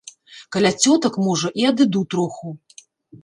[0.55, 2.55] Каля цётак, можа, і адыду троху.